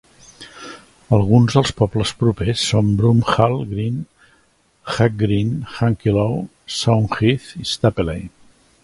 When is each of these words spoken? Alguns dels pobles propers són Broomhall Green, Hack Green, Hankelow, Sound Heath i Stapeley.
Alguns 1.17 1.57
dels 1.57 1.73
pobles 1.81 2.13
propers 2.23 2.63
són 2.69 2.89
Broomhall 3.01 3.57
Green, 3.73 3.99
Hack 4.95 5.21
Green, 5.21 5.53
Hankelow, 5.75 6.35
Sound 6.79 7.15
Heath 7.21 7.53
i 7.67 7.71
Stapeley. 7.75 8.27